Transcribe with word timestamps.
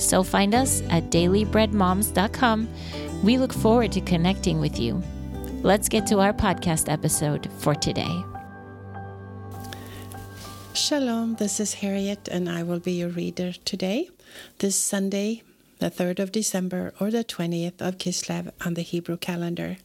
So 0.00 0.22
find 0.22 0.54
us 0.54 0.82
at 0.88 1.10
dailybreadmoms.com. 1.10 2.68
We 3.22 3.36
look 3.36 3.52
forward 3.52 3.92
to 3.92 4.00
connecting 4.00 4.58
with 4.58 4.80
you. 4.80 5.02
Let's 5.62 5.90
get 5.90 6.06
to 6.06 6.20
our 6.20 6.32
podcast 6.32 6.90
episode 6.90 7.50
for 7.58 7.74
today. 7.74 8.24
Shalom, 10.72 11.34
this 11.34 11.60
is 11.60 11.74
Harriet, 11.74 12.28
and 12.28 12.48
I 12.48 12.62
will 12.62 12.78
be 12.80 12.92
your 12.92 13.10
reader 13.10 13.52
today, 13.52 14.08
this 14.58 14.78
Sunday, 14.78 15.42
the 15.80 15.90
3rd 15.90 16.18
of 16.18 16.32
December, 16.32 16.94
or 16.98 17.10
the 17.10 17.22
20th 17.22 17.82
of 17.82 17.98
Kislev 17.98 18.50
on 18.64 18.74
the 18.74 18.82
Hebrew 18.82 19.18
calendar. 19.18 19.76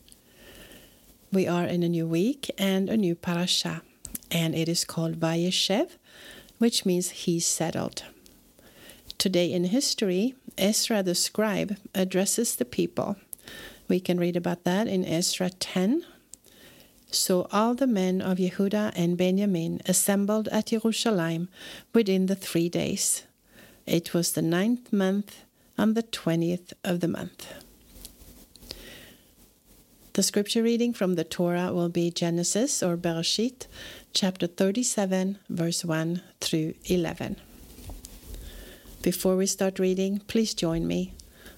We 1.34 1.46
are 1.46 1.66
in 1.66 1.84
a 1.84 1.90
new 1.90 2.08
week 2.08 2.50
and 2.58 2.90
a 2.90 2.96
new 2.96 3.16
parasha, 3.16 3.82
and 4.32 4.56
it 4.56 4.70
is 4.70 4.86
called 4.86 5.20
Vayeshev, 5.20 5.98
which 6.58 6.86
means 6.86 7.10
he 7.10 7.42
settled. 7.42 8.04
Today 9.18 9.52
in 9.52 9.66
history, 9.66 10.36
Ezra 10.58 11.02
the 11.02 11.16
scribe 11.16 11.78
addresses 11.94 12.56
the 12.56 12.66
people. 12.66 13.16
We 13.88 14.00
can 14.00 14.20
read 14.20 14.36
about 14.36 14.64
that 14.64 14.88
in 14.88 15.06
Ezra 15.06 15.50
10. 15.50 16.06
So 17.12 17.48
all 17.52 17.76
the 17.76 17.88
men 17.88 18.22
of 18.22 18.38
Yehuda 18.38 18.92
and 18.96 19.18
Benjamin 19.18 19.82
assembled 19.86 20.48
at 20.50 20.68
Jerusalem 20.68 21.50
within 21.94 22.26
the 22.26 22.36
three 22.36 22.70
days. 22.70 23.24
It 23.86 24.14
was 24.14 24.34
the 24.34 24.42
ninth 24.42 24.92
month 24.92 25.44
on 25.78 25.94
the 25.94 26.04
twentieth 26.04 26.74
of 26.84 27.00
the 27.00 27.08
month. 27.08 27.48
The 30.14 30.24
scripture 30.24 30.64
reading 30.64 30.94
from 30.94 31.16
the 31.16 31.26
Torah 31.26 31.74
will 31.74 31.90
be 31.90 32.10
Genesis 32.10 32.82
or 32.82 32.96
Bereshit, 32.96 33.68
chapter 34.14 34.48
37, 34.48 35.40
verse 35.50 35.84
1 35.84 36.22
through 36.40 36.74
11. 36.86 37.36
Before 39.06 39.36
we 39.36 39.46
start 39.46 39.78
reading, 39.78 40.18
please 40.26 40.56
join 40.56 40.88
me 40.88 41.14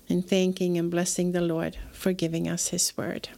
in 0.09 0.22
thanking 0.22 0.78
and 0.78 0.91
blessing 0.91 1.31
the 1.31 1.40
Lord 1.40 1.78
for 1.94 2.12
giving 2.12 2.46
us 2.46 2.68
His 2.68 2.97
word. 2.97 3.30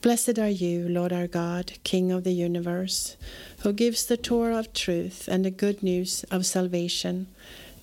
Blessed 0.00 0.38
are 0.38 0.48
you, 0.48 0.88
Lord 0.88 1.12
our 1.12 1.26
God, 1.26 1.74
King 1.84 2.10
of 2.10 2.24
the 2.24 2.32
universe, 2.32 3.18
who 3.58 3.74
gives 3.74 4.06
the 4.06 4.16
Torah 4.16 4.56
of 4.56 4.72
truth 4.72 5.28
and 5.30 5.44
the 5.44 5.50
good 5.50 5.82
news 5.82 6.24
of 6.30 6.46
salvation 6.46 7.26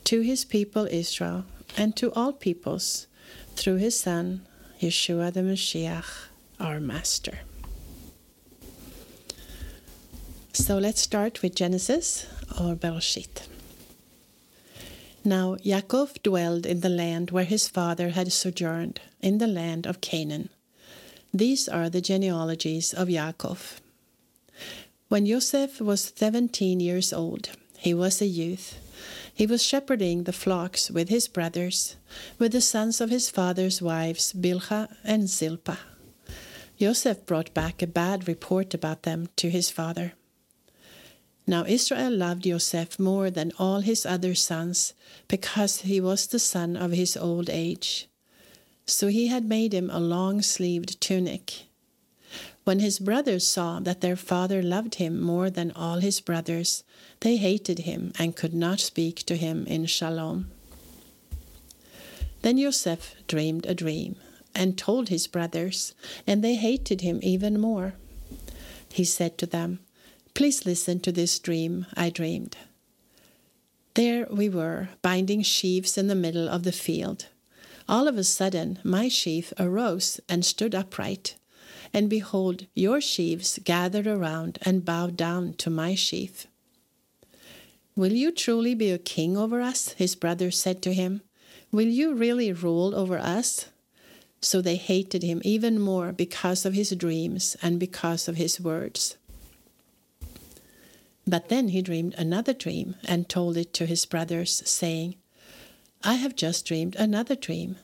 to 0.05 0.21
his 0.21 0.45
people 0.45 0.87
Israel 0.89 1.45
and 1.77 1.95
to 1.95 2.11
all 2.13 2.33
peoples 2.33 3.05
through 3.55 3.75
his 3.75 3.99
Son, 3.99 4.47
Yeshua 4.81 5.31
the 5.31 5.41
Mashiach, 5.41 6.29
our 6.59 6.79
Master. 6.79 7.37
So 10.53 10.79
let's 10.79 11.01
start 11.01 11.43
with 11.43 11.53
Genesis 11.53 12.25
or 12.59 12.73
Bereshit. 12.73 13.45
Now 15.27 15.55
Yaakov 15.55 16.21
dwelled 16.21 16.67
in 16.67 16.81
the 16.81 16.89
land 16.89 17.31
where 17.31 17.45
his 17.45 17.67
father 17.67 18.09
had 18.09 18.31
sojourned, 18.31 19.01
in 19.21 19.39
the 19.39 19.47
land 19.47 19.87
of 19.87 19.99
Canaan. 19.99 20.49
These 21.33 21.67
are 21.67 21.89
the 21.89 21.99
genealogies 21.99 22.93
of 22.93 23.07
Yaakov. 23.07 23.79
When 25.09 25.25
Joseph 25.25 25.81
was 25.81 26.13
seventeen 26.15 26.79
years 26.79 27.11
old, 27.11 27.49
he 27.79 27.91
was 27.91 28.21
a 28.21 28.27
youth. 28.27 28.77
He 29.33 29.47
was 29.47 29.63
shepherding 29.63 30.23
the 30.23 30.31
flocks 30.31 30.91
with 30.91 31.09
his 31.09 31.27
brothers, 31.27 31.95
with 32.37 32.51
the 32.51 32.61
sons 32.61 33.01
of 33.01 33.09
his 33.09 33.29
father's 33.29 33.81
wives, 33.81 34.31
Bilhah 34.31 34.95
and 35.03 35.27
Zilpah. 35.27 35.79
Joseph 36.77 37.25
brought 37.25 37.51
back 37.53 37.81
a 37.81 37.87
bad 37.87 38.27
report 38.27 38.75
about 38.75 39.03
them 39.03 39.29
to 39.37 39.49
his 39.49 39.71
father. 39.71 40.13
Now 41.47 41.65
Israel 41.65 42.11
loved 42.11 42.43
Joseph 42.43 42.97
more 42.99 43.29
than 43.29 43.51
all 43.59 43.81
his 43.81 44.05
other 44.05 44.33
sons, 44.33 44.93
because 45.27 45.81
he 45.81 46.01
was 46.01 46.27
the 46.27 46.39
son 46.39 46.75
of 46.75 46.91
his 46.91 47.15
old 47.15 47.49
age. 47.49 48.07
So 48.87 49.07
he 49.07 49.27
had 49.27 49.45
made 49.45 49.73
him 49.73 49.89
a 49.89 49.99
long 49.99 50.41
sleeved 50.41 50.99
tunic. 50.99 51.65
When 52.63 52.79
his 52.79 52.97
brothers 52.97 53.45
saw 53.45 53.79
that 53.81 54.01
their 54.01 54.15
father 54.15 54.63
loved 54.63 54.95
him 54.95 55.21
more 55.21 55.51
than 55.51 55.71
all 55.71 55.99
his 55.99 56.19
brothers, 56.19 56.83
they 57.19 57.37
hated 57.37 57.79
him 57.79 58.11
and 58.17 58.35
could 58.35 58.55
not 58.55 58.79
speak 58.79 59.17
to 59.25 59.37
him 59.37 59.67
in 59.67 59.85
shalom. 59.85 60.49
Then 62.41 62.57
Joseph 62.57 63.15
dreamed 63.27 63.67
a 63.67 63.75
dream 63.75 64.15
and 64.55 64.77
told 64.77 65.09
his 65.09 65.27
brothers, 65.27 65.93
and 66.25 66.43
they 66.43 66.55
hated 66.55 67.01
him 67.01 67.19
even 67.21 67.59
more. 67.59 67.93
He 68.91 69.03
said 69.03 69.37
to 69.39 69.45
them, 69.45 69.79
Please 70.35 70.65
listen 70.65 70.99
to 70.99 71.13
this 71.13 71.39
dream 71.39 71.85
I 71.95 72.09
dreamed. 72.09 72.57
There 73.93 74.27
we 74.29 74.49
were, 74.49 74.89
binding 75.01 75.43
sheaves 75.43 75.97
in 75.97 76.07
the 76.07 76.13
middle 76.13 76.49
of 76.49 76.63
the 76.63 76.73
field. 76.73 77.27
All 77.87 78.09
of 78.09 78.17
a 78.17 78.23
sudden, 78.25 78.79
my 78.83 79.07
sheaf 79.07 79.53
arose 79.57 80.19
and 80.27 80.43
stood 80.43 80.75
upright. 80.75 81.35
And 81.93 82.09
behold, 82.09 82.65
your 82.73 82.99
sheaves 82.99 83.59
gathered 83.63 84.07
around 84.07 84.59
and 84.63 84.83
bowed 84.83 85.15
down 85.15 85.53
to 85.53 85.69
my 85.69 85.95
sheaf. 85.95 86.47
Will 87.95 88.11
you 88.11 88.29
truly 88.29 88.75
be 88.75 88.91
a 88.91 88.97
king 88.97 89.37
over 89.37 89.61
us? 89.61 89.93
His 89.93 90.15
brothers 90.15 90.59
said 90.59 90.81
to 90.81 90.93
him. 90.93 91.21
Will 91.71 91.87
you 91.87 92.13
really 92.13 92.51
rule 92.51 92.93
over 92.93 93.17
us? 93.17 93.69
So 94.41 94.61
they 94.61 94.75
hated 94.75 95.23
him 95.23 95.41
even 95.45 95.79
more 95.79 96.11
because 96.11 96.65
of 96.65 96.73
his 96.73 96.89
dreams 96.91 97.55
and 97.61 97.79
because 97.79 98.27
of 98.27 98.35
his 98.35 98.59
words. 98.59 99.15
But 101.27 101.49
then 101.49 101.69
he 101.69 101.81
dreamed 101.81 102.13
another 102.17 102.53
dream 102.53 102.95
and 103.03 103.27
told 103.27 103.57
it 103.57 103.73
to 103.73 103.85
his 103.85 104.05
brothers, 104.05 104.61
saying, 104.65 105.15
I 106.03 106.15
have 106.15 106.35
just 106.35 106.65
dreamed 106.65 106.95
another 106.97 107.35
dream. 107.35 107.77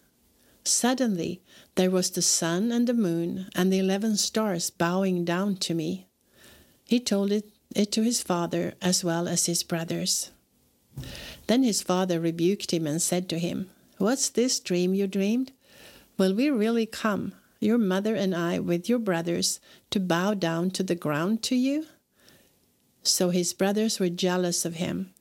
Suddenly 0.64 1.42
there 1.74 1.90
was 1.90 2.12
the 2.12 2.22
sun 2.22 2.72
and 2.72 2.86
the 2.86 2.94
moon 2.94 3.50
and 3.56 3.74
the 3.74 3.80
eleven 3.80 4.16
stars 4.16 4.70
bowing 4.70 5.26
down 5.26 5.56
to 5.58 5.74
me. 5.74 6.06
He 6.86 7.00
told 7.00 7.32
it, 7.32 7.50
it 7.76 7.92
to 7.94 8.04
his 8.04 8.22
father 8.22 8.76
as 8.80 9.04
well 9.04 9.28
as 9.28 9.48
his 9.48 9.64
brothers. 9.64 10.30
Then 11.48 11.64
his 11.64 11.82
father 11.82 12.20
rebuked 12.20 12.72
him 12.72 12.86
and 12.86 13.02
said 13.02 13.28
to 13.30 13.40
him, 13.40 13.72
What's 13.98 14.30
this 14.30 14.60
dream 14.60 14.94
you 14.94 15.08
dreamed? 15.08 15.52
Will 16.18 16.36
we 16.36 16.50
really 16.50 16.86
come, 16.86 17.34
your 17.60 17.78
mother 17.78 18.16
and 18.16 18.36
I, 18.36 18.60
with 18.60 18.88
your 18.88 19.00
brothers, 19.00 19.60
to 19.90 20.00
bow 20.00 20.36
down 20.36 20.70
to 20.72 20.84
the 20.84 20.96
ground 20.96 21.42
to 21.44 21.56
you? 21.56 21.88
So 23.04 23.30
his 23.30 23.54
brothers 23.54 24.00
were 24.00 24.10
jealous 24.10 24.66
of 24.66 24.76
him, 24.76 25.14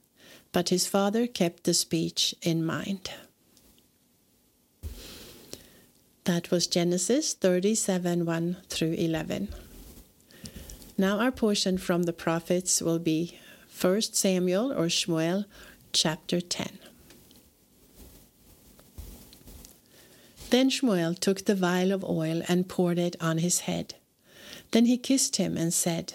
but 0.53 0.69
his 0.69 0.87
father 0.87 1.27
kept 1.27 1.65
the 1.65 1.75
speech 1.75 2.35
in 2.43 2.65
mind. 2.65 3.11
That 6.25 6.51
was 6.51 6.67
Genesis 6.67 7.33
37 7.33 8.27
1 8.27 8.57
through 8.69 8.93
11. 8.93 9.49
Now, 10.99 11.19
our 11.19 11.33
portion 11.33 11.79
from 11.79 12.03
the 12.03 12.13
prophets 12.13 12.83
will 12.83 12.99
be 12.99 13.39
1 13.81 14.03
Samuel 14.03 14.71
or 14.71 14.87
Shmuel 14.87 15.47
chapter 15.95 16.43
10. 16.43 16.79
Then 20.51 20.69
Shmuel 20.69 21.19
took 21.19 21.47
the 21.47 21.55
vial 21.55 21.93
of 21.93 22.05
oil 22.05 22.43
and 22.49 22.69
poured 22.69 22.99
it 22.99 23.17
on 23.21 23.39
his 23.39 23.61
head. 23.61 23.95
Then 24.73 24.85
he 24.85 24.99
kissed 24.99 25.37
him 25.37 25.57
and 25.57 25.73
said, 25.73 26.15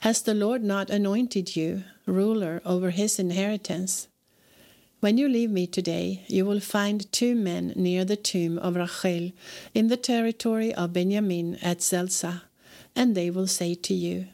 has 0.00 0.22
the 0.22 0.34
Lord 0.34 0.62
not 0.62 0.90
anointed 0.90 1.56
you 1.56 1.84
ruler 2.06 2.62
over 2.64 2.90
his 2.90 3.18
inheritance? 3.18 4.08
When 5.00 5.16
you 5.16 5.28
leave 5.28 5.50
me 5.50 5.66
today, 5.66 6.24
you 6.26 6.44
will 6.44 6.60
find 6.60 7.10
two 7.12 7.34
men 7.34 7.72
near 7.76 8.04
the 8.04 8.16
tomb 8.16 8.58
of 8.58 8.74
Rachel 8.74 9.32
in 9.72 9.88
the 9.88 9.96
territory 9.96 10.74
of 10.74 10.92
Benjamin 10.92 11.56
at 11.62 11.82
Zelzah, 11.82 12.42
and 12.96 13.14
they 13.14 13.30
will 13.30 13.46
say 13.46 13.74
to 13.74 13.94
you, 13.94 14.26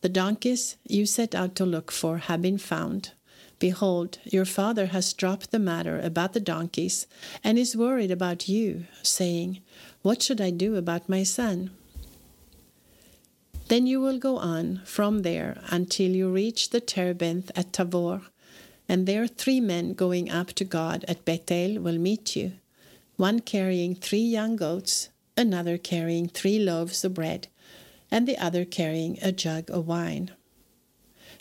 The 0.00 0.08
donkeys 0.08 0.76
you 0.88 1.06
set 1.06 1.34
out 1.34 1.54
to 1.56 1.64
look 1.64 1.92
for 1.92 2.18
have 2.18 2.42
been 2.42 2.58
found. 2.58 3.12
Behold, 3.60 4.18
your 4.24 4.44
father 4.44 4.86
has 4.86 5.12
dropped 5.12 5.52
the 5.52 5.60
matter 5.60 6.00
about 6.00 6.32
the 6.32 6.40
donkeys 6.40 7.06
and 7.44 7.56
is 7.56 7.76
worried 7.76 8.10
about 8.10 8.48
you, 8.48 8.86
saying, 9.04 9.60
What 10.02 10.20
should 10.20 10.40
I 10.40 10.50
do 10.50 10.74
about 10.74 11.08
my 11.08 11.22
son? 11.22 11.70
Then 13.68 13.86
you 13.86 14.00
will 14.00 14.18
go 14.18 14.36
on 14.38 14.82
from 14.84 15.22
there 15.22 15.60
until 15.68 16.10
you 16.10 16.30
reach 16.30 16.70
the 16.70 16.80
terebinth 16.80 17.50
at 17.56 17.72
Tabor 17.72 18.22
and 18.88 19.06
there 19.06 19.26
three 19.26 19.60
men 19.60 19.94
going 19.94 20.30
up 20.30 20.48
to 20.48 20.64
God 20.64 21.04
at 21.08 21.24
Bethel 21.24 21.80
will 21.80 21.96
meet 21.96 22.36
you, 22.36 22.52
one 23.16 23.40
carrying 23.40 23.94
three 23.94 24.20
young 24.20 24.54
goats, 24.54 25.08
another 25.36 25.78
carrying 25.78 26.28
three 26.28 26.58
loaves 26.58 27.04
of 27.04 27.14
bread, 27.14 27.48
and 28.10 28.28
the 28.28 28.36
other 28.36 28.66
carrying 28.66 29.18
a 29.22 29.32
jug 29.32 29.70
of 29.70 29.86
wine. 29.86 30.30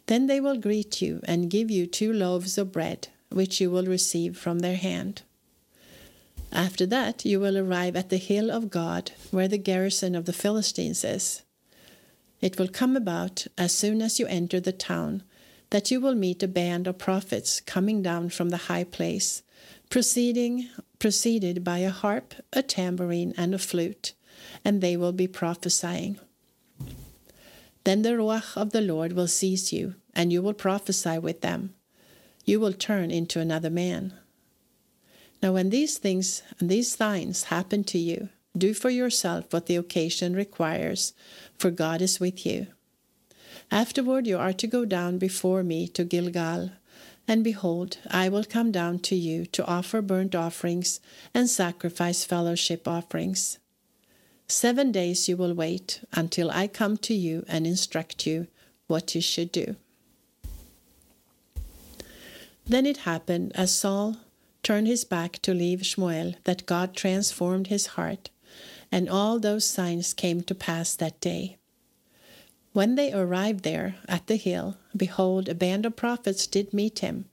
Then 0.08 0.28
they 0.28 0.40
will 0.40 0.58
greet 0.58 1.02
you 1.02 1.20
and 1.26 1.50
give 1.50 1.70
you 1.70 1.86
two 1.86 2.14
loaves 2.14 2.58
of 2.58 2.72
bread, 2.72 3.10
which 3.30 3.60
you 3.60 3.70
will 3.70 3.86
receive 3.86 4.38
from 4.38 4.60
their 4.60 4.78
hand. 4.78 5.24
After 6.54 6.86
that, 6.86 7.26
you 7.26 7.40
will 7.40 7.58
arrive 7.58 7.96
at 7.96 8.10
the 8.10 8.18
hill 8.18 8.50
of 8.50 8.70
God, 8.70 9.12
where 9.32 9.48
the 9.48 9.58
garrison 9.58 10.16
of 10.16 10.24
the 10.24 10.34
Philistines 10.34 11.04
is. 11.04 11.44
It 12.42 12.58
will 12.58 12.68
come 12.68 12.96
about 12.96 13.46
as 13.58 13.72
soon 13.72 14.02
as 14.02 14.20
you 14.20 14.26
enter 14.28 14.60
the 14.60 14.72
town 14.72 15.24
that 15.70 15.90
you 15.92 16.02
will 16.02 16.16
meet 16.16 16.44
a 16.44 16.48
band 16.48 16.88
of 16.88 16.98
prophets 16.98 17.62
coming 17.62 18.02
down 18.02 18.30
from 18.30 18.50
the 18.50 18.66
high 18.68 18.84
place, 18.84 19.44
proceeding 19.90 20.68
preceded 21.00 21.64
by 21.64 21.80
a 21.80 21.90
harp, 21.90 22.34
a 22.54 22.62
tambourine, 22.62 23.34
and 23.38 23.56
a 23.56 23.58
flute, 23.58 24.14
and 24.64 24.82
they 24.82 24.98
will 24.98 25.12
be 25.12 25.28
prophesying. 25.28 26.20
Then 27.84 28.04
the 28.04 28.12
Ruach 28.12 28.56
of 28.56 28.72
the 28.72 28.82
Lord 28.82 29.14
will 29.14 29.28
seize 29.28 29.74
you, 29.74 29.96
and 30.14 30.32
you 30.32 30.42
will 30.42 30.54
prophesy 30.54 31.18
with 31.18 31.42
them. 31.42 31.74
You 32.46 32.60
will 32.60 32.74
turn 32.74 33.12
into 33.12 33.40
another 33.40 33.70
man. 33.70 34.14
Now, 35.42 35.54
when 35.54 35.72
these 35.72 35.98
things 35.98 36.44
and 36.60 36.70
these 36.70 36.96
signs 36.96 37.46
happen 37.46 37.84
to 37.86 37.98
you, 37.98 38.30
do 38.58 38.74
for 38.74 38.90
yourself 38.90 39.52
what 39.52 39.66
the 39.66 39.76
occasion 39.76 40.36
requires, 40.36 41.14
for 41.58 41.72
God 41.72 42.02
is 42.02 42.20
with 42.20 42.46
you. 42.46 42.68
Afterward 43.72 44.28
you 44.28 44.38
are 44.38 44.54
to 44.54 44.68
go 44.68 44.84
down 44.86 45.18
before 45.18 45.64
me 45.64 45.88
to 45.90 46.04
Gilgal. 46.04 46.72
And 47.28 47.44
behold, 47.44 47.98
I 48.10 48.28
will 48.28 48.44
come 48.44 48.72
down 48.72 49.00
to 49.00 49.16
you 49.16 49.46
to 49.48 49.66
offer 49.66 50.02
burnt 50.02 50.36
offerings 50.36 51.00
and 51.34 51.50
sacrifice 51.50 52.26
fellowship 52.26 52.88
offerings. 52.88 53.60
Seven 54.48 54.92
days 54.92 55.30
you 55.30 55.38
will 55.38 55.54
wait 55.54 56.04
until 56.12 56.52
I 56.52 56.68
come 56.68 56.98
to 56.98 57.14
you 57.14 57.46
and 57.48 57.66
instruct 57.66 58.28
you 58.28 58.48
what 58.88 59.16
you 59.16 59.22
should 59.22 59.52
do. 59.52 59.78
Then 62.66 62.86
it 62.86 62.98
happened 62.98 63.54
as 63.56 63.74
Saul 63.74 64.18
turned 64.62 64.88
his 64.88 65.06
back 65.06 65.40
to 65.44 65.54
leave 65.54 65.80
Shmuel 65.80 66.36
that 66.44 66.66
God 66.66 66.96
transformed 66.96 67.68
his 67.68 67.88
heart, 67.96 68.30
and 68.92 69.10
all 69.10 69.40
those 69.40 69.66
signs 69.66 70.14
came 70.14 70.42
to 70.42 70.56
pass 70.56 70.96
that 70.96 71.20
day. 71.22 71.58
When 72.74 72.96
they 72.96 73.12
arrived 73.12 73.64
there 73.64 73.96
at 74.08 74.28
the 74.28 74.38
hill, 74.38 74.78
behold, 74.96 75.50
a 75.50 75.56
band 75.56 75.86
of 75.86 75.96
prophets 75.96 76.48
did 76.48 76.74
meet 76.74 77.00
him, 77.00 77.26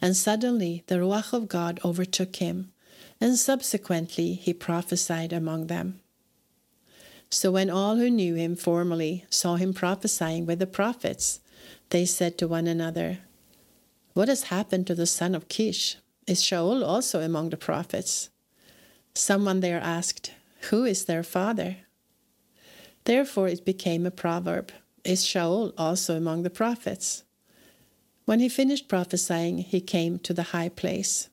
and 0.00 0.16
suddenly 0.16 0.84
the 0.86 0.96
Ruach 0.96 1.32
of 1.32 1.48
God 1.48 1.80
overtook 1.84 2.36
him, 2.36 2.72
and 3.20 3.38
subsequently 3.38 4.34
he 4.34 4.52
prophesied 4.52 5.32
among 5.32 5.68
them. 5.68 6.00
So 7.30 7.50
when 7.50 7.70
all 7.70 7.96
who 7.96 8.10
knew 8.10 8.34
him 8.34 8.56
formerly 8.56 9.24
saw 9.30 9.56
him 9.56 9.72
prophesying 9.72 10.44
with 10.44 10.58
the 10.58 10.66
prophets, 10.66 11.40
they 11.88 12.04
said 12.04 12.36
to 12.38 12.48
one 12.48 12.66
another, 12.66 13.20
What 14.12 14.28
has 14.28 14.44
happened 14.44 14.86
to 14.88 14.94
the 14.94 15.06
son 15.06 15.34
of 15.34 15.48
Kish? 15.48 15.96
Is 16.26 16.42
Shaul 16.42 16.86
also 16.86 17.20
among 17.20 17.48
the 17.48 17.56
prophets? 17.56 18.28
Someone 19.14 19.60
there 19.60 19.80
asked, 19.80 20.32
Who 20.70 20.84
is 20.84 21.04
their 21.04 21.22
father? 21.22 21.76
Therefore 23.04 23.48
it 23.48 23.64
became 23.64 24.06
a 24.06 24.10
proverb 24.10 24.72
is 25.04 25.24
Shaul 25.24 25.72
also 25.76 26.16
among 26.16 26.42
the 26.42 26.50
prophets? 26.50 27.24
When 28.24 28.38
he 28.38 28.48
finished 28.48 28.88
prophesying, 28.88 29.58
he 29.58 29.80
came 29.80 30.18
to 30.20 30.32
the 30.32 30.54
high 30.54 30.68
place. 30.68 31.28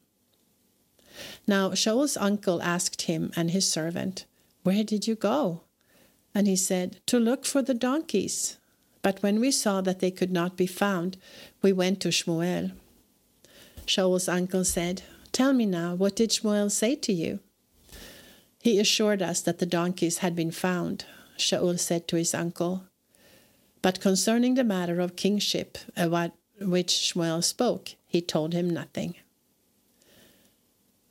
Now 1.45 1.71
Shaul's 1.71 2.17
uncle 2.17 2.61
asked 2.61 3.03
him 3.03 3.31
and 3.35 3.51
his 3.51 3.71
servant, 3.71 4.25
Where 4.63 4.83
did 4.83 5.07
you 5.07 5.15
go? 5.15 5.61
And 6.33 6.47
he 6.47 6.55
said, 6.55 6.99
To 7.07 7.19
look 7.19 7.45
for 7.45 7.61
the 7.61 7.73
donkeys. 7.73 8.57
But 9.01 9.21
when 9.21 9.39
we 9.39 9.51
saw 9.51 9.81
that 9.81 9.99
they 9.99 10.11
could 10.11 10.31
not 10.31 10.57
be 10.57 10.67
found, 10.67 11.17
we 11.61 11.71
went 11.71 12.01
to 12.01 12.09
Shmuel. 12.09 12.71
Shaul's 13.85 14.27
uncle 14.27 14.65
said, 14.65 15.03
Tell 15.31 15.53
me 15.53 15.65
now, 15.65 15.93
what 15.93 16.15
did 16.15 16.31
Shmuel 16.31 16.71
say 16.71 16.95
to 16.95 17.13
you? 17.13 17.39
He 18.61 18.79
assured 18.79 19.21
us 19.21 19.41
that 19.41 19.59
the 19.59 19.65
donkeys 19.65 20.19
had 20.19 20.35
been 20.35 20.51
found. 20.51 21.05
Shaul 21.37 21.79
said 21.79 22.07
to 22.09 22.17
his 22.17 22.33
uncle, 22.33 22.83
but 23.81 24.01
concerning 24.01 24.55
the 24.55 24.63
matter 24.63 24.99
of 24.99 25.15
kingship, 25.15 25.77
uh, 25.97 26.07
about 26.07 26.31
which 26.59 26.87
Shmuel 26.87 27.43
spoke, 27.43 27.91
he 28.05 28.21
told 28.21 28.53
him 28.53 28.69
nothing. 28.69 29.15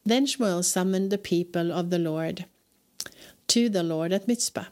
Then 0.05 0.27
Shmuel 0.27 0.65
summoned 0.65 1.11
the 1.11 1.19
people 1.19 1.73
of 1.73 1.91
the 1.91 1.99
Lord 1.99 2.45
to 3.49 3.69
the 3.69 3.83
Lord 3.83 4.13
at 4.13 4.29
Mizpah. 4.29 4.67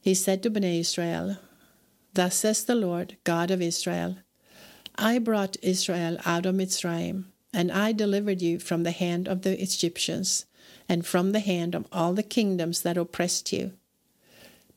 He 0.00 0.14
said 0.14 0.42
to 0.42 0.50
Bnei 0.50 0.80
Israel, 0.80 1.38
Thus 2.14 2.36
says 2.36 2.64
the 2.64 2.74
Lord, 2.74 3.16
God 3.24 3.50
of 3.50 3.60
Israel, 3.60 4.18
I 4.96 5.18
brought 5.18 5.56
Israel 5.62 6.18
out 6.24 6.46
of 6.46 6.54
Mitzrayim, 6.54 7.24
and 7.52 7.70
I 7.72 7.92
delivered 7.92 8.40
you 8.40 8.58
from 8.58 8.84
the 8.84 8.92
hand 8.92 9.28
of 9.28 9.42
the 9.42 9.60
Egyptians, 9.60 10.46
and 10.88 11.06
from 11.06 11.32
the 11.32 11.40
hand 11.40 11.74
of 11.74 11.86
all 11.92 12.14
the 12.14 12.22
kingdoms 12.22 12.82
that 12.82 12.96
oppressed 12.96 13.52
you. 13.52 13.72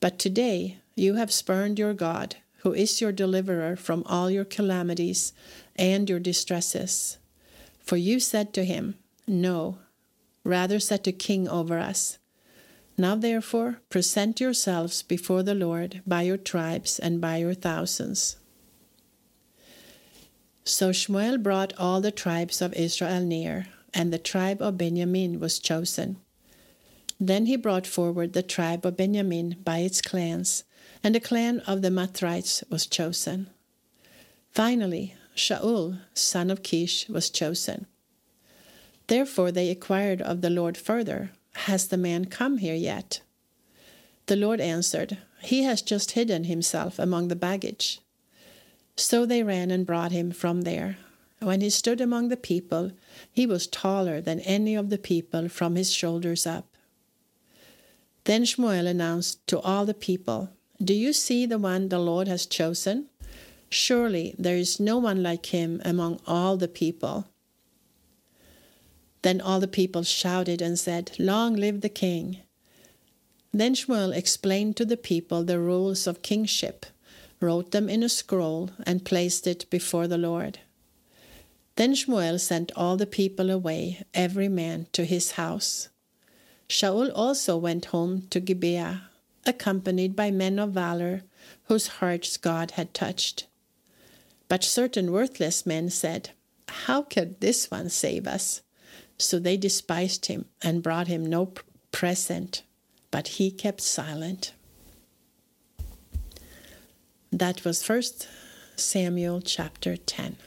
But 0.00 0.18
today 0.18 0.78
you 0.94 1.14
have 1.14 1.32
spurned 1.32 1.78
your 1.78 1.94
God, 1.94 2.36
who 2.58 2.72
is 2.72 3.00
your 3.00 3.12
deliverer 3.12 3.76
from 3.76 4.02
all 4.06 4.30
your 4.30 4.44
calamities 4.44 5.32
and 5.76 6.08
your 6.08 6.20
distresses. 6.20 7.18
For 7.78 7.96
you 7.96 8.20
said 8.20 8.52
to 8.54 8.64
him, 8.64 8.96
No, 9.26 9.78
rather 10.44 10.78
set 10.80 11.06
a 11.06 11.12
king 11.12 11.48
over 11.48 11.78
us. 11.78 12.18
Now 12.96 13.14
therefore 13.14 13.80
present 13.90 14.40
yourselves 14.40 15.02
before 15.02 15.44
the 15.44 15.54
Lord 15.54 16.02
by 16.04 16.22
your 16.22 16.36
tribes 16.36 16.98
and 16.98 17.20
by 17.20 17.36
your 17.36 17.54
thousands. 17.54 18.36
So 20.64 20.90
Shmuel 20.90 21.42
brought 21.42 21.72
all 21.78 22.00
the 22.00 22.10
tribes 22.10 22.60
of 22.60 22.74
Israel 22.74 23.22
near, 23.22 23.68
and 23.94 24.12
the 24.12 24.18
tribe 24.18 24.60
of 24.60 24.78
Benjamin 24.78 25.40
was 25.40 25.58
chosen. 25.58 26.18
Then 27.20 27.46
he 27.46 27.56
brought 27.56 27.86
forward 27.86 28.32
the 28.32 28.42
tribe 28.42 28.86
of 28.86 28.96
Benjamin 28.96 29.56
by 29.64 29.78
its 29.78 30.00
clans, 30.00 30.64
and 31.02 31.14
the 31.14 31.20
clan 31.20 31.60
of 31.60 31.82
the 31.82 31.90
Matrites 31.90 32.62
was 32.70 32.86
chosen. 32.86 33.50
Finally, 34.52 35.14
Shaul, 35.34 36.00
son 36.14 36.50
of 36.50 36.62
Kish, 36.62 37.08
was 37.08 37.30
chosen. 37.30 37.86
Therefore 39.06 39.50
they 39.50 39.70
inquired 39.70 40.20
of 40.20 40.40
the 40.42 40.50
Lord 40.50 40.76
further, 40.76 41.30
Has 41.66 41.88
the 41.88 41.96
man 41.96 42.26
come 42.26 42.58
here 42.58 42.74
yet? 42.74 43.20
The 44.26 44.36
Lord 44.36 44.60
answered, 44.60 45.18
He 45.40 45.62
has 45.62 45.80
just 45.82 46.12
hidden 46.12 46.44
himself 46.44 46.98
among 46.98 47.28
the 47.28 47.36
baggage. 47.36 48.00
So 48.96 49.24
they 49.24 49.42
ran 49.42 49.70
and 49.70 49.86
brought 49.86 50.12
him 50.12 50.30
from 50.30 50.62
there. 50.62 50.98
When 51.40 51.60
he 51.60 51.70
stood 51.70 52.00
among 52.00 52.28
the 52.28 52.36
people, 52.36 52.92
he 53.32 53.46
was 53.46 53.66
taller 53.66 54.20
than 54.20 54.40
any 54.40 54.74
of 54.74 54.90
the 54.90 54.98
people 54.98 55.48
from 55.48 55.76
his 55.76 55.92
shoulders 55.92 56.46
up. 56.46 56.66
Then 58.24 58.42
Shmuel 58.42 58.86
announced 58.86 59.46
to 59.46 59.60
all 59.60 59.86
the 59.86 59.94
people, 59.94 60.50
do 60.82 60.94
you 60.94 61.12
see 61.12 61.46
the 61.46 61.58
one 61.58 61.88
the 61.88 61.98
Lord 61.98 62.28
has 62.28 62.46
chosen? 62.46 63.06
Surely 63.70 64.34
there 64.38 64.56
is 64.56 64.78
no 64.78 64.98
one 64.98 65.22
like 65.22 65.46
him 65.46 65.80
among 65.84 66.20
all 66.26 66.56
the 66.56 66.68
people. 66.68 67.26
Then 69.22 69.40
all 69.40 69.60
the 69.60 69.68
people 69.68 70.04
shouted 70.04 70.62
and 70.62 70.78
said, 70.78 71.12
Long 71.18 71.54
live 71.54 71.80
the 71.80 71.88
king! 71.88 72.38
Then 73.52 73.74
Shmuel 73.74 74.14
explained 74.14 74.76
to 74.76 74.84
the 74.84 74.96
people 74.96 75.42
the 75.42 75.58
rules 75.58 76.06
of 76.06 76.22
kingship, 76.22 76.86
wrote 77.40 77.72
them 77.72 77.88
in 77.88 78.02
a 78.02 78.08
scroll, 78.08 78.70
and 78.86 79.04
placed 79.04 79.46
it 79.46 79.68
before 79.70 80.06
the 80.06 80.18
Lord. 80.18 80.60
Then 81.78 81.94
Shmuel 81.94 82.40
sent 82.40 82.72
all 82.74 82.96
the 82.96 83.06
people 83.06 83.52
away, 83.52 84.02
every 84.12 84.48
man 84.48 84.88
to 84.90 85.04
his 85.04 85.32
house. 85.42 85.88
Shaul 86.68 87.12
also 87.14 87.56
went 87.56 87.94
home 87.94 88.26
to 88.30 88.40
Gibeah 88.40 89.02
accompanied 89.46 90.16
by 90.16 90.32
men 90.32 90.58
of 90.58 90.72
valor 90.72 91.22
whose 91.68 91.86
hearts 92.02 92.36
God 92.36 92.72
had 92.72 92.92
touched. 92.94 93.46
But 94.48 94.64
certain 94.64 95.12
worthless 95.12 95.64
men 95.64 95.88
said, 95.88 96.30
How 96.68 97.02
could 97.02 97.40
this 97.40 97.70
one 97.70 97.90
save 97.90 98.26
us? 98.26 98.60
So 99.16 99.38
they 99.38 99.56
despised 99.56 100.26
him 100.26 100.46
and 100.60 100.82
brought 100.82 101.06
him 101.06 101.24
no 101.24 101.52
present, 101.92 102.64
but 103.12 103.28
he 103.38 103.52
kept 103.52 103.82
silent. 103.82 104.52
That 107.30 107.64
was 107.64 107.84
First 107.84 108.26
Samuel 108.74 109.40
chapter 109.42 109.96
10. 109.96 110.38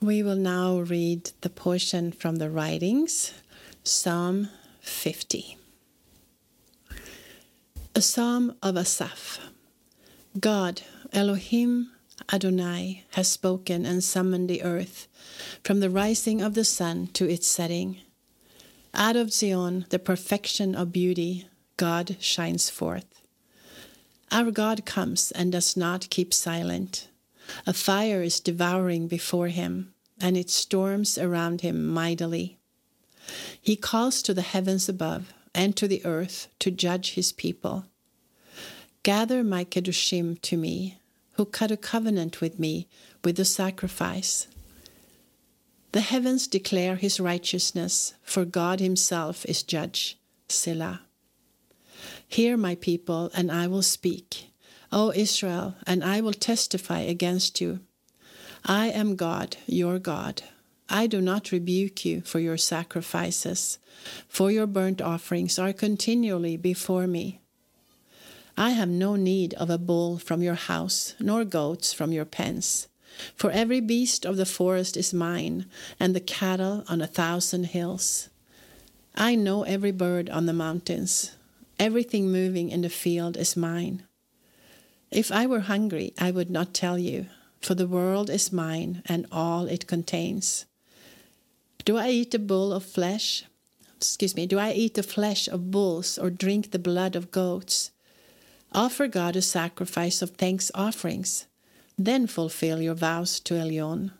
We 0.00 0.22
will 0.22 0.36
now 0.36 0.78
read 0.78 1.32
the 1.40 1.50
portion 1.50 2.12
from 2.12 2.36
the 2.36 2.48
writings, 2.48 3.34
Psalm 3.82 4.48
50. 4.80 5.58
A 7.96 8.00
psalm 8.00 8.54
of 8.62 8.76
Asaph. 8.76 9.40
God, 10.38 10.82
Elohim 11.12 11.90
Adonai, 12.32 13.06
has 13.14 13.26
spoken 13.26 13.84
and 13.84 14.04
summoned 14.04 14.48
the 14.48 14.62
earth 14.62 15.08
from 15.64 15.80
the 15.80 15.90
rising 15.90 16.42
of 16.42 16.54
the 16.54 16.64
sun 16.64 17.08
to 17.14 17.28
its 17.28 17.48
setting. 17.48 17.98
Out 18.94 19.16
of 19.16 19.32
Zion, 19.32 19.84
the 19.88 19.98
perfection 19.98 20.76
of 20.76 20.92
beauty, 20.92 21.48
God 21.76 22.18
shines 22.20 22.70
forth. 22.70 23.20
Our 24.30 24.52
God 24.52 24.86
comes 24.86 25.32
and 25.32 25.50
does 25.50 25.76
not 25.76 26.08
keep 26.08 26.32
silent. 26.32 27.08
A 27.66 27.72
fire 27.72 28.22
is 28.22 28.40
devouring 28.40 29.08
before 29.08 29.48
him, 29.48 29.94
and 30.20 30.36
it 30.36 30.50
storms 30.50 31.18
around 31.18 31.60
him 31.60 31.86
mightily. 31.86 32.58
He 33.60 33.76
calls 33.76 34.22
to 34.22 34.34
the 34.34 34.42
heavens 34.42 34.88
above 34.88 35.32
and 35.54 35.76
to 35.76 35.88
the 35.88 36.04
earth 36.04 36.48
to 36.60 36.70
judge 36.70 37.14
his 37.14 37.32
people. 37.32 37.86
Gather 39.02 39.42
my 39.42 39.64
Kedoshim 39.64 40.40
to 40.42 40.56
me, 40.56 40.98
who 41.32 41.44
cut 41.44 41.70
a 41.70 41.76
covenant 41.76 42.40
with 42.40 42.58
me 42.58 42.88
with 43.24 43.36
the 43.36 43.44
sacrifice. 43.44 44.48
The 45.92 46.00
heavens 46.00 46.46
declare 46.46 46.96
his 46.96 47.18
righteousness, 47.18 48.14
for 48.22 48.44
God 48.44 48.80
himself 48.80 49.46
is 49.46 49.62
judge. 49.62 50.18
Selah. 50.48 51.02
Hear, 52.26 52.56
my 52.56 52.74
people, 52.74 53.30
and 53.34 53.50
I 53.50 53.66
will 53.66 53.82
speak. 53.82 54.50
O 54.90 55.12
Israel, 55.14 55.74
and 55.86 56.02
I 56.02 56.20
will 56.20 56.32
testify 56.32 57.00
against 57.00 57.60
you. 57.60 57.80
I 58.64 58.86
am 58.88 59.16
God, 59.16 59.56
your 59.66 59.98
God. 59.98 60.42
I 60.88 61.06
do 61.06 61.20
not 61.20 61.52
rebuke 61.52 62.04
you 62.06 62.22
for 62.22 62.38
your 62.38 62.56
sacrifices, 62.56 63.78
for 64.28 64.50
your 64.50 64.66
burnt 64.66 65.02
offerings 65.02 65.58
are 65.58 65.74
continually 65.74 66.56
before 66.56 67.06
me. 67.06 67.40
I 68.56 68.70
have 68.70 68.88
no 68.88 69.14
need 69.14 69.54
of 69.54 69.68
a 69.68 69.78
bull 69.78 70.18
from 70.18 70.42
your 70.42 70.54
house, 70.54 71.14
nor 71.20 71.44
goats 71.44 71.92
from 71.92 72.10
your 72.10 72.24
pens. 72.24 72.88
For 73.36 73.50
every 73.50 73.80
beast 73.80 74.24
of 74.24 74.36
the 74.36 74.46
forest 74.46 74.96
is 74.96 75.12
mine, 75.12 75.66
and 76.00 76.14
the 76.14 76.20
cattle 76.20 76.84
on 76.88 77.02
a 77.02 77.06
thousand 77.06 77.64
hills. 77.64 78.30
I 79.14 79.34
know 79.34 79.64
every 79.64 79.92
bird 79.92 80.30
on 80.30 80.46
the 80.46 80.52
mountains. 80.52 81.36
Everything 81.78 82.32
moving 82.32 82.70
in 82.70 82.80
the 82.80 82.88
field 82.88 83.36
is 83.36 83.56
mine. 83.56 84.07
If 85.10 85.32
I 85.32 85.46
were 85.46 85.60
hungry, 85.60 86.12
I 86.18 86.30
would 86.30 86.50
not 86.50 86.74
tell 86.74 86.98
you, 86.98 87.26
for 87.60 87.74
the 87.74 87.86
world 87.86 88.28
is 88.28 88.52
mine 88.52 89.02
and 89.06 89.26
all 89.32 89.66
it 89.66 89.86
contains. 89.86 90.66
Do 91.84 91.96
I 91.96 92.10
eat 92.10 92.34
a 92.34 92.38
bull 92.38 92.72
of 92.72 92.84
flesh? 92.84 93.44
Excuse 93.96 94.36
me, 94.36 94.46
do 94.46 94.58
I 94.58 94.72
eat 94.72 94.94
the 94.94 95.02
flesh 95.02 95.48
of 95.48 95.70
bulls 95.70 96.18
or 96.18 96.30
drink 96.30 96.70
the 96.70 96.78
blood 96.78 97.16
of 97.16 97.30
goats? 97.30 97.90
Offer 98.72 99.08
God 99.08 99.34
a 99.34 99.42
sacrifice 99.42 100.20
of 100.20 100.30
thanks 100.30 100.70
offerings, 100.74 101.46
then 101.96 102.26
fulfill 102.26 102.82
your 102.82 102.94
vows 102.94 103.40
to 103.40 103.54
Elyon. 103.54 104.12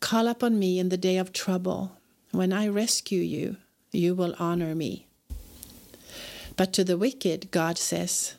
Call 0.00 0.26
upon 0.26 0.58
me 0.58 0.80
in 0.80 0.88
the 0.88 0.96
day 0.96 1.16
of 1.16 1.32
trouble. 1.32 1.92
When 2.32 2.52
I 2.52 2.66
rescue 2.66 3.22
you, 3.22 3.56
you 3.92 4.14
will 4.14 4.34
honor 4.38 4.74
me. 4.74 5.06
But 6.56 6.72
to 6.72 6.84
the 6.84 6.98
wicked, 6.98 7.50
God 7.50 7.78
says, 7.78 8.34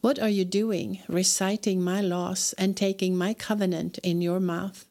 what 0.00 0.18
are 0.18 0.30
you 0.30 0.46
doing, 0.46 1.00
reciting 1.08 1.82
my 1.82 2.00
laws 2.00 2.54
and 2.56 2.74
taking 2.74 3.16
my 3.16 3.34
covenant 3.34 3.98
in 3.98 4.22
your 4.22 4.40
mouth? 4.40 4.86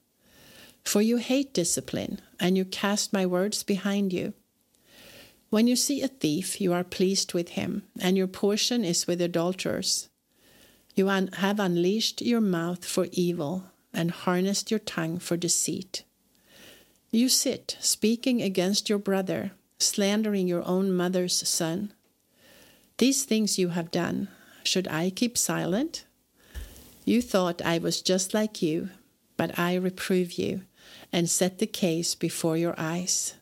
For 0.84 1.02
you 1.02 1.18
hate 1.18 1.54
discipline, 1.54 2.20
and 2.40 2.56
you 2.56 2.64
cast 2.64 3.12
my 3.12 3.26
words 3.26 3.64
behind 3.64 4.14
you. 4.14 4.34
When 5.50 5.66
you 5.66 5.76
see 5.76 6.04
a 6.04 6.08
thief, 6.08 6.62
you 6.62 6.74
are 6.74 6.84
pleased 6.84 7.34
with 7.34 7.50
him, 7.50 7.84
and 8.00 8.18
your 8.18 8.28
portion 8.28 8.84
is 8.84 9.08
with 9.08 9.20
adulterers. 9.20 10.10
You 10.94 11.08
have 11.08 11.60
unleashed 11.60 12.22
your 12.22 12.42
mouth 12.42 12.86
for 12.86 13.08
evil, 13.12 13.64
and 13.92 14.12
harnessed 14.12 14.70
your 14.70 14.80
tongue 14.80 15.18
for 15.18 15.36
deceit. 15.36 16.04
You 17.10 17.30
sit 17.30 17.78
speaking 17.80 18.44
against 18.44 18.90
your 18.90 19.00
brother, 19.00 19.54
slandering 19.80 20.48
your 20.48 20.64
own 20.68 20.92
mother's 20.92 21.48
son. 21.50 21.94
These 23.00 23.24
things 23.24 23.58
you 23.58 23.70
have 23.70 23.90
done 23.90 24.28
should 24.64 24.88
I 24.88 25.10
keep 25.10 25.38
silent? 25.38 26.06
You 27.06 27.22
thought 27.22 27.62
I 27.62 27.78
was 27.78 28.02
just 28.02 28.34
like 28.34 28.62
you, 28.62 28.90
but 29.38 29.58
I 29.58 29.76
reprove 29.76 30.34
you 30.34 30.62
and 31.12 31.30
set 31.30 31.60
the 31.60 31.68
case 31.68 32.16
before 32.16 32.58
your 32.58 32.76
eyes. 32.78 33.36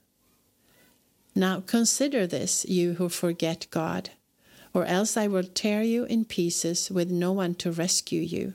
Now 1.35 1.61
consider 1.61 2.25
this, 2.25 2.65
you 2.65 2.93
who 2.93 3.09
forget 3.09 3.67
God, 3.69 4.11
or 4.73 4.85
else 4.85 5.17
I 5.17 5.27
will 5.27 5.43
tear 5.43 5.83
you 5.83 6.05
in 6.05 6.25
pieces 6.25 6.89
with 6.89 7.11
no 7.11 7.31
one 7.31 7.55
to 7.55 7.71
rescue 7.71 8.21
you. 8.21 8.53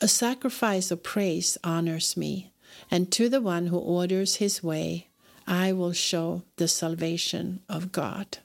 A 0.00 0.08
sacrifice 0.08 0.90
of 0.90 1.02
praise 1.02 1.58
honors 1.62 2.16
me, 2.16 2.52
and 2.90 3.12
to 3.12 3.28
the 3.28 3.40
one 3.40 3.68
who 3.68 3.78
orders 3.78 4.36
his 4.36 4.62
way, 4.62 5.08
I 5.46 5.72
will 5.72 5.92
show 5.92 6.42
the 6.56 6.68
salvation 6.68 7.60
of 7.68 7.92
God. 7.92 8.38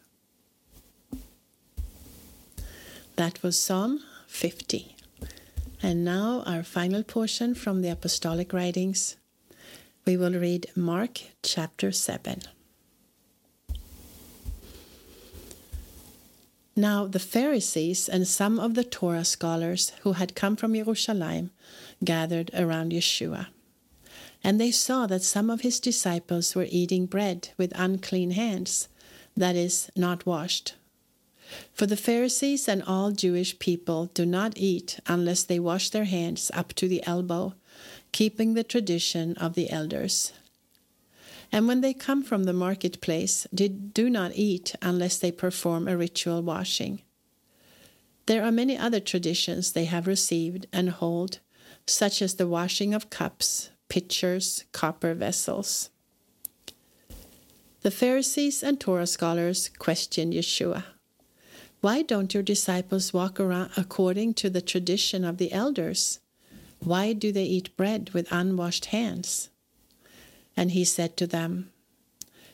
That 3.16 3.42
was 3.42 3.58
Psalm 3.58 4.02
50. 4.28 4.94
And 5.82 6.04
now 6.04 6.44
our 6.46 6.64
final 6.64 7.02
portion 7.02 7.56
from 7.56 7.82
the 7.82 7.88
Apostolic 7.90 8.52
Writings. 8.52 9.16
We 10.06 10.18
will 10.18 10.34
read 10.34 10.68
Mark 10.76 11.22
chapter 11.42 11.94
7. 11.94 12.42
Now 16.76 17.08
the 17.08 17.20
Pharisees 17.20 18.10
and 18.10 18.28
some 18.28 18.60
of 18.60 18.74
the 18.74 18.84
Torah 18.84 19.24
scholars 19.24 19.94
who 20.02 20.14
had 20.14 20.36
come 20.36 20.58
from 20.58 20.74
Jerusalem 20.74 21.52
gathered 22.04 22.52
around 22.54 22.92
Yeshua. 22.92 23.48
And 24.44 24.60
they 24.60 24.72
saw 24.72 25.08
that 25.08 25.24
some 25.24 25.50
of 25.50 25.62
his 25.62 25.80
disciples 25.80 26.54
were 26.54 26.68
eating 26.70 27.06
bread 27.06 27.50
with 27.58 27.72
unclean 27.76 28.32
hands, 28.32 28.90
that 29.38 29.56
is, 29.56 29.90
not 29.96 30.26
washed. 30.26 30.76
For 31.74 31.86
the 31.86 31.98
Pharisees 31.98 32.68
and 32.68 32.82
all 32.84 33.12
Jewish 33.12 33.60
people 33.60 34.08
do 34.14 34.26
not 34.26 34.54
eat 34.56 35.00
unless 35.08 35.44
they 35.44 35.60
wash 35.60 35.90
their 35.90 36.06
hands 36.06 36.52
up 36.54 36.74
to 36.74 36.88
the 36.88 37.06
elbow, 37.06 37.54
keeping 38.12 38.54
the 38.54 38.64
tradition 38.64 39.36
of 39.38 39.54
the 39.54 39.70
elders. 39.70 40.34
And 41.52 41.68
when 41.68 41.82
they 41.82 41.94
come 41.94 42.24
from 42.24 42.44
the 42.44 42.54
marketplace, 42.54 43.48
they 43.52 43.68
do 43.68 44.10
not 44.10 44.32
eat 44.36 44.76
unless 44.82 45.18
they 45.18 45.32
perform 45.32 45.88
a 45.88 45.98
ritual 45.98 46.42
washing. 46.42 47.02
There 48.26 48.44
are 48.44 48.52
many 48.52 48.78
other 48.78 49.00
traditions 49.00 49.72
they 49.72 49.86
have 49.86 50.08
received 50.08 50.66
and 50.74 50.90
hold, 50.90 51.40
such 51.86 52.22
as 52.22 52.36
the 52.36 52.48
washing 52.48 52.94
of 52.94 53.12
cups, 53.12 53.70
pitchers, 53.88 54.66
copper 54.72 55.14
vessels. 55.14 55.92
The 57.82 57.92
Pharisees 57.92 58.64
and 58.64 58.80
Torah 58.80 59.06
scholars 59.06 59.70
question 59.78 60.32
Yeshua. 60.32 60.86
Why 61.86 62.02
don't 62.02 62.34
your 62.34 62.42
disciples 62.42 63.14
walk 63.14 63.40
around 63.40 63.70
according 63.78 64.34
to 64.42 64.50
the 64.50 64.60
tradition 64.60 65.24
of 65.24 65.38
the 65.38 65.52
elders? 65.52 66.20
Why 66.80 67.14
do 67.14 67.32
they 67.32 67.44
eat 67.44 67.78
bread 67.78 68.10
with 68.10 68.28
unwashed 68.32 68.86
hands? 68.86 69.50
And 70.58 70.72
he 70.72 70.84
said 70.84 71.16
to 71.18 71.28
them, 71.28 71.70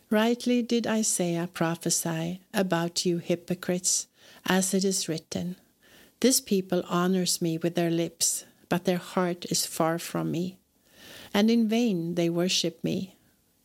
Rightly 0.09 0.61
did 0.61 0.85
Isaiah 0.85 1.47
prophesy 1.47 2.41
about 2.53 3.05
you 3.05 3.19
hypocrites, 3.19 4.07
as 4.47 4.73
it 4.73 4.83
is 4.83 5.07
written, 5.07 5.55
This 6.19 6.41
people 6.41 6.83
honors 6.89 7.41
me 7.41 7.57
with 7.57 7.75
their 7.75 7.89
lips, 7.89 8.43
but 8.67 8.83
their 8.83 8.97
heart 8.97 9.45
is 9.45 9.65
far 9.65 9.97
from 9.97 10.29
me. 10.29 10.57
And 11.33 11.49
in 11.49 11.69
vain 11.69 12.15
they 12.15 12.29
worship 12.29 12.83
me, 12.83 13.15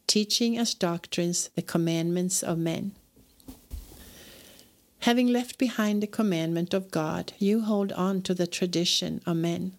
teaching 0.06 0.56
as 0.56 0.75
doctrines 0.75 1.50
the 1.56 1.62
commandments 1.62 2.44
of 2.44 2.56
men. 2.56 2.92
Having 5.06 5.28
left 5.28 5.56
behind 5.56 6.02
the 6.02 6.08
commandment 6.08 6.75
of 6.75 6.90
God, 6.90 7.32
you 7.38 7.60
hold 7.60 7.92
on 7.92 8.22
to 8.22 8.34
the 8.34 8.48
tradition 8.48 9.20
of 9.25 9.36
men. 9.36 9.78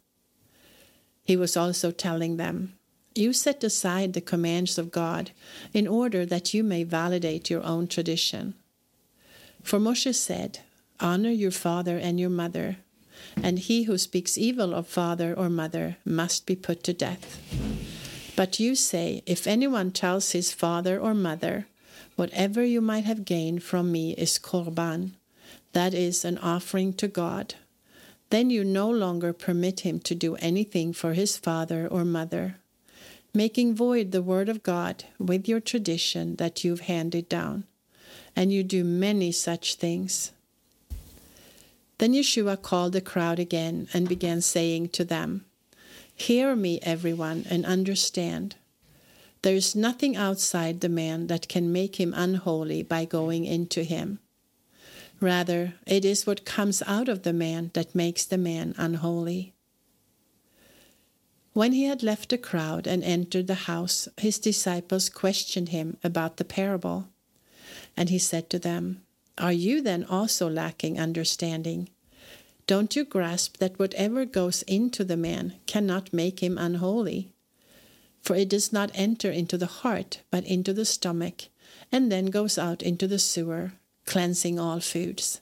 He 1.21 1.35
was 1.35 1.57
also 1.57 1.91
telling 1.91 2.37
them, 2.37 2.77
You 3.13 3.33
set 3.33 3.61
aside 3.61 4.13
the 4.13 4.21
commands 4.21 4.77
of 4.77 4.89
God 4.89 5.31
in 5.73 5.85
order 5.85 6.25
that 6.25 6.53
you 6.53 6.63
may 6.63 6.85
validate 6.85 7.49
your 7.49 7.61
own 7.63 7.89
tradition. 7.89 8.53
For 9.61 9.79
Moshe 9.79 10.15
said, 10.15 10.59
Honor 11.01 11.31
your 11.31 11.51
father 11.51 11.97
and 11.97 12.17
your 12.17 12.29
mother, 12.29 12.77
and 13.35 13.59
he 13.59 13.83
who 13.83 13.97
speaks 13.97 14.37
evil 14.37 14.73
of 14.73 14.87
father 14.87 15.33
or 15.33 15.49
mother 15.49 15.97
must 16.05 16.45
be 16.45 16.55
put 16.55 16.83
to 16.83 16.93
death. 16.93 17.37
But 18.37 18.61
you 18.61 18.75
say, 18.75 19.23
If 19.25 19.45
anyone 19.45 19.91
tells 19.91 20.31
his 20.31 20.53
father 20.53 20.97
or 20.97 21.13
mother, 21.13 21.67
Whatever 22.17 22.65
you 22.65 22.81
might 22.81 23.05
have 23.05 23.25
gained 23.25 23.61
from 23.61 23.91
me 23.91 24.13
is 24.15 24.39
korban, 24.39 25.11
that 25.73 25.93
is, 25.93 26.25
an 26.25 26.39
offering 26.39 26.91
to 26.93 27.07
God, 27.07 27.53
then 28.31 28.49
you 28.49 28.63
no 28.63 28.89
longer 28.89 29.33
permit 29.33 29.81
him 29.81 29.99
to 29.99 30.15
do 30.15 30.35
anything 30.37 30.93
for 30.93 31.13
his 31.13 31.37
father 31.37 31.87
or 31.87 32.03
mother, 32.03 32.55
making 33.35 33.75
void 33.75 34.11
the 34.11 34.23
word 34.23 34.49
of 34.49 34.63
God 34.63 35.03
with 35.19 35.47
your 35.47 35.59
tradition 35.59 36.37
that 36.37 36.63
you've 36.63 36.89
handed 36.89 37.29
down. 37.29 37.65
And 38.35 38.51
you 38.51 38.63
do 38.63 38.83
many 38.83 39.31
such 39.31 39.75
things. 39.75 40.31
Then 41.99 42.13
Yeshua 42.13 42.59
called 42.59 42.93
the 42.93 43.01
crowd 43.01 43.37
again 43.37 43.89
and 43.93 44.09
began 44.09 44.41
saying 44.41 44.89
to 44.89 45.05
them, 45.05 45.45
Hear 46.15 46.55
me, 46.55 46.79
everyone, 46.81 47.45
and 47.47 47.63
understand. 47.63 48.55
There 49.47 49.55
is 49.55 49.77
nothing 49.77 50.17
outside 50.17 50.81
the 50.81 50.89
man 50.89 51.27
that 51.27 51.47
can 51.47 51.71
make 51.71 52.01
him 52.01 52.13
unholy 52.13 52.83
by 52.83 53.05
going 53.05 53.45
into 53.45 53.83
him. 53.83 54.19
Rather, 55.21 55.75
it 55.85 56.03
is 56.03 56.27
what 56.27 56.43
comes 56.43 56.83
out 56.85 57.07
of 57.07 57.23
the 57.23 57.31
man 57.31 57.71
that 57.73 57.95
makes 57.95 58.25
the 58.25 58.37
man 58.37 58.75
unholy. 58.77 59.53
When 61.53 61.71
he 61.71 61.85
had 61.85 62.03
left 62.03 62.27
the 62.27 62.37
crowd 62.37 62.87
and 62.87 63.01
entered 63.05 63.47
the 63.47 63.69
house, 63.71 64.09
his 64.17 64.37
disciples 64.37 65.07
questioned 65.07 65.69
him 65.69 65.95
about 66.03 66.35
the 66.35 66.43
parable. 66.43 67.07
And 67.95 68.09
he 68.09 68.19
said 68.19 68.49
to 68.49 68.59
them, 68.59 69.01
Are 69.37 69.53
you 69.53 69.81
then 69.81 70.03
also 70.03 70.49
lacking 70.49 70.99
understanding? 70.99 71.87
Don't 72.65 72.97
you 72.97 73.05
grasp 73.05 73.59
that 73.59 73.79
whatever 73.79 74.25
goes 74.25 74.63
into 74.63 75.05
the 75.05 75.15
man 75.15 75.53
cannot 75.67 76.11
make 76.11 76.43
him 76.43 76.57
unholy? 76.57 77.31
For 78.27 78.35
it 78.35 78.49
does 78.49 78.73
not 78.73 78.91
enter 78.93 79.31
into 79.31 79.57
the 79.57 79.67
heart, 79.67 80.19
but 80.31 80.43
into 80.43 80.73
the 80.73 80.83
stomach, 80.83 81.43
and 81.93 82.11
then 82.11 82.25
goes 82.25 82.57
out 82.57 82.83
into 82.83 83.07
the 83.07 83.19
sewer, 83.19 83.71
cleansing 84.05 84.59
all 84.59 84.81
foods. 84.81 85.39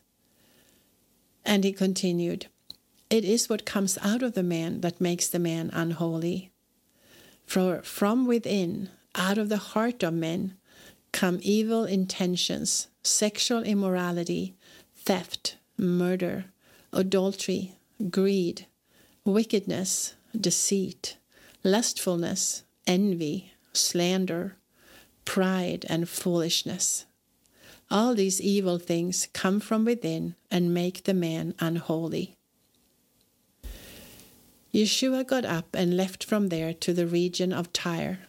And 1.43 1.63
he 1.63 1.73
continued, 1.73 2.45
It 3.09 3.25
is 3.25 3.49
what 3.49 3.65
comes 3.65 3.97
out 4.03 4.21
of 4.21 4.35
the 4.35 4.43
man 4.43 4.81
that 4.81 5.01
makes 5.01 5.27
the 5.27 5.39
man 5.39 5.71
unholy. 5.73 6.51
For 7.47 7.81
from 7.81 8.27
within, 8.27 8.89
out 9.15 9.39
of 9.39 9.49
the 9.49 9.73
heart 9.73 10.03
of 10.03 10.13
men, 10.13 10.55
come 11.11 11.39
evil 11.41 11.85
intentions, 11.85 12.85
sexual 13.01 13.63
immorality, 13.63 14.53
theft, 14.95 15.57
murder, 15.75 16.45
adultery, 16.93 17.79
greed, 18.11 18.67
wickedness, 19.23 20.13
deceit, 20.39 21.17
lustfulness, 21.63 22.61
envy, 22.87 23.53
slander, 23.73 24.57
pride, 25.25 25.85
and 25.89 26.07
foolishness. 26.07 27.05
All 27.91 28.15
these 28.15 28.41
evil 28.41 28.79
things 28.79 29.27
come 29.33 29.59
from 29.59 29.85
within 29.85 30.35
and 30.49 30.73
make 30.73 31.03
the 31.03 31.13
man 31.13 31.53
unholy. 31.59 32.35
Yeshua 34.73 35.25
got 35.25 35.45
up 35.45 35.67
and 35.73 35.95
left 35.95 36.23
from 36.23 36.49
there 36.49 36.73
to 36.73 36.93
the 36.93 37.07
region 37.07 37.53
of 37.53 37.71
Tyre. 37.71 38.19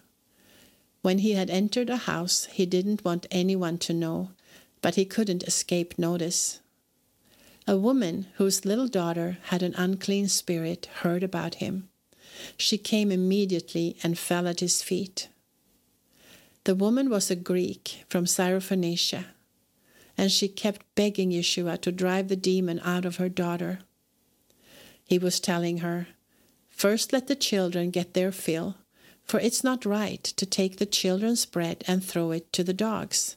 When 1.03 1.19
he 1.19 1.33
had 1.33 1.51
entered 1.51 1.91
a 1.91 1.97
house, 1.97 2.45
he 2.53 2.67
didn't 2.67 3.05
want 3.05 3.27
anyone 3.31 3.79
to 3.79 3.93
know, 3.93 4.31
but 4.83 4.95
he 4.95 5.05
couldn't 5.05 5.43
escape 5.43 5.99
notice. 5.99 6.61
A 7.67 7.77
woman 7.77 8.27
whose 8.35 8.65
little 8.65 8.87
daughter 8.87 9.39
had 9.45 9.63
an 9.63 9.75
unclean 9.77 10.29
spirit 10.29 10.87
heard 11.03 11.25
about 11.25 11.57
him. 11.57 11.89
She 12.57 12.79
came 12.79 13.11
immediately 13.11 13.97
and 14.03 14.19
fell 14.19 14.47
at 14.47 14.61
his 14.61 14.83
feet. 14.83 15.29
The 16.65 16.75
woman 16.75 17.11
was 17.11 17.31
a 17.31 17.37
Greek 17.37 18.05
from 18.09 18.25
Syrophoenicia, 18.25 19.27
and 20.19 20.33
she 20.33 20.49
kept 20.49 20.85
begging 20.95 21.31
Yeshua 21.31 21.81
to 21.83 21.93
drive 21.93 22.29
the 22.29 22.37
demon 22.37 22.81
out 22.85 23.05
of 23.05 23.17
her 23.17 23.29
daughter. 23.29 23.81
He 25.05 25.19
was 25.19 25.39
telling 25.39 25.79
her, 25.79 26.09
First 26.69 27.13
let 27.13 27.27
the 27.27 27.37
children 27.37 27.91
get 27.91 28.15
their 28.15 28.33
fill, 28.33 28.77
for 29.25 29.41
it's 29.41 29.65
not 29.65 29.87
right 29.87 30.23
to 30.23 30.45
take 30.45 30.77
the 30.77 30.87
children's 30.87 31.47
bread 31.47 31.85
and 31.87 32.05
throw 32.05 32.33
it 32.33 32.53
to 32.53 32.65
the 32.65 32.75
dogs. 32.75 33.37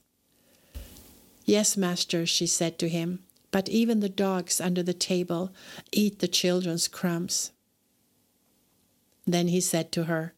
Yes, 1.45 1.77
master, 1.77 2.25
she 2.25 2.45
said 2.45 2.77
to 2.79 2.89
him, 2.89 3.23
but 3.51 3.69
even 3.69 3.99
the 3.99 4.09
dogs 4.09 4.59
under 4.59 4.83
the 4.83 4.93
table 4.93 5.53
eat 5.91 6.19
the 6.19 6.27
children's 6.27 6.87
crumbs. 6.87 7.51
Then 9.25 9.47
he 9.47 9.61
said 9.61 9.91
to 9.93 10.05
her, 10.05 10.33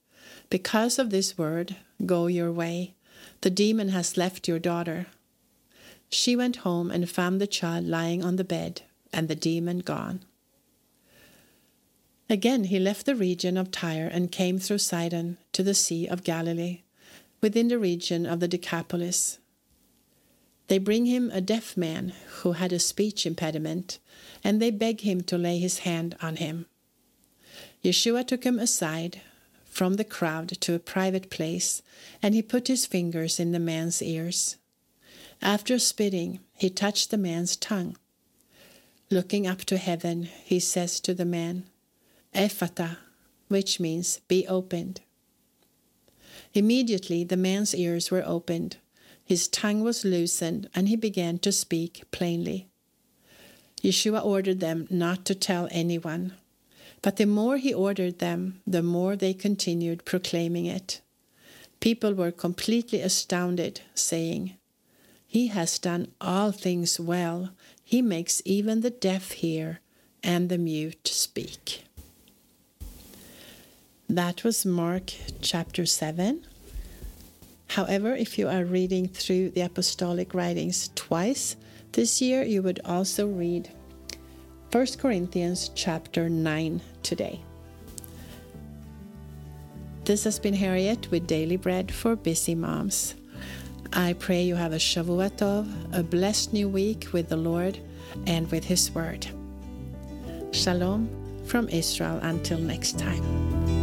Because 0.49 0.99
of 0.99 1.09
this 1.09 1.37
word, 1.37 1.75
go 2.05 2.27
your 2.27 2.51
way. 2.51 2.95
The 3.41 3.49
demon 3.49 3.89
has 3.89 4.17
left 4.17 4.47
your 4.47 4.59
daughter. 4.59 5.07
She 6.09 6.35
went 6.35 6.57
home 6.57 6.91
and 6.91 7.09
found 7.09 7.39
the 7.39 7.47
child 7.47 7.85
lying 7.85 8.23
on 8.23 8.35
the 8.35 8.43
bed, 8.43 8.81
and 9.13 9.27
the 9.27 9.35
demon 9.35 9.79
gone. 9.79 10.21
Again 12.29 12.65
he 12.65 12.79
left 12.79 13.05
the 13.05 13.15
region 13.15 13.57
of 13.57 13.71
Tyre 13.71 14.07
and 14.07 14.31
came 14.31 14.57
through 14.57 14.77
Sidon 14.77 15.37
to 15.51 15.63
the 15.63 15.73
Sea 15.73 16.07
of 16.07 16.23
Galilee, 16.23 16.81
within 17.41 17.67
the 17.67 17.79
region 17.79 18.25
of 18.25 18.39
the 18.39 18.47
Decapolis. 18.47 19.39
They 20.67 20.77
bring 20.77 21.05
him 21.05 21.29
a 21.31 21.41
deaf 21.41 21.75
man 21.75 22.13
who 22.39 22.53
had 22.53 22.71
a 22.71 22.79
speech 22.79 23.25
impediment, 23.25 23.99
and 24.43 24.61
they 24.61 24.71
beg 24.71 25.01
him 25.01 25.21
to 25.23 25.37
lay 25.37 25.59
his 25.59 25.79
hand 25.79 26.15
on 26.21 26.37
him. 26.37 26.67
Yeshua 27.83 28.25
took 28.25 28.43
him 28.43 28.59
aside 28.59 29.21
from 29.65 29.95
the 29.95 30.03
crowd 30.03 30.49
to 30.49 30.75
a 30.75 30.79
private 30.79 31.29
place, 31.29 31.81
and 32.21 32.35
he 32.35 32.41
put 32.41 32.67
his 32.67 32.85
fingers 32.85 33.39
in 33.39 33.51
the 33.51 33.59
man's 33.59 34.01
ears. 34.01 34.57
After 35.41 35.79
spitting, 35.79 36.39
he 36.55 36.69
touched 36.69 37.09
the 37.09 37.17
man's 37.17 37.55
tongue. 37.55 37.97
Looking 39.09 39.47
up 39.47 39.59
to 39.65 39.77
heaven, 39.77 40.23
he 40.23 40.59
says 40.59 40.99
to 41.01 41.13
the 41.13 41.25
man, 41.25 41.65
Ephphatha, 42.35 42.97
which 43.47 43.79
means 43.79 44.19
be 44.27 44.47
opened. 44.47 45.01
Immediately 46.53 47.23
the 47.23 47.37
man's 47.37 47.73
ears 47.73 48.11
were 48.11 48.23
opened, 48.25 48.77
his 49.23 49.47
tongue 49.47 49.81
was 49.81 50.05
loosened, 50.05 50.69
and 50.75 50.89
he 50.89 50.95
began 50.95 51.39
to 51.39 51.51
speak 51.51 52.03
plainly. 52.11 52.67
Yeshua 53.81 54.23
ordered 54.23 54.59
them 54.59 54.87
not 54.89 55.25
to 55.25 55.33
tell 55.33 55.67
anyone. 55.71 56.33
But 57.01 57.17
the 57.17 57.25
more 57.25 57.57
he 57.57 57.73
ordered 57.73 58.19
them, 58.19 58.61
the 58.67 58.83
more 58.83 59.15
they 59.15 59.33
continued 59.33 60.05
proclaiming 60.05 60.65
it. 60.65 61.01
People 61.79 62.13
were 62.13 62.31
completely 62.31 63.01
astounded, 63.01 63.81
saying, 63.95 64.55
He 65.25 65.47
has 65.47 65.79
done 65.79 66.09
all 66.21 66.51
things 66.51 66.99
well. 66.99 67.51
He 67.83 68.01
makes 68.01 68.41
even 68.45 68.81
the 68.81 68.91
deaf 68.91 69.31
hear 69.31 69.79
and 70.23 70.49
the 70.49 70.59
mute 70.59 71.07
speak. 71.07 71.85
That 74.07 74.43
was 74.43 74.65
Mark 74.65 75.13
chapter 75.41 75.85
7. 75.85 76.45
However, 77.69 78.13
if 78.13 78.37
you 78.37 78.47
are 78.47 78.65
reading 78.65 79.07
through 79.07 79.51
the 79.51 79.61
apostolic 79.61 80.33
writings 80.33 80.89
twice 80.93 81.55
this 81.93 82.21
year, 82.21 82.43
you 82.43 82.61
would 82.61 82.81
also 82.85 83.25
read 83.25 83.71
1 84.71 84.87
Corinthians 84.99 85.69
chapter 85.75 86.29
9 86.29 86.81
today. 87.03 87.41
This 90.05 90.23
has 90.23 90.39
been 90.39 90.53
Harriet 90.53 91.11
with 91.11 91.27
Daily 91.27 91.57
Bread 91.57 91.91
for 91.93 92.15
Busy 92.15 92.55
Moms. 92.55 93.15
I 93.91 94.13
pray 94.13 94.43
you 94.43 94.55
have 94.55 94.71
a 94.71 94.77
Shavua 94.77 95.29
Tov, 95.31 95.67
a 95.91 96.03
blessed 96.03 96.53
new 96.53 96.69
week 96.69 97.09
with 97.11 97.27
the 97.27 97.35
Lord 97.35 97.79
and 98.25 98.49
with 98.49 98.63
His 98.63 98.89
Word. 98.91 99.27
Shalom 100.51 101.09
from 101.43 101.67
Israel 101.67 102.19
until 102.21 102.57
next 102.57 102.97
time. 102.97 103.80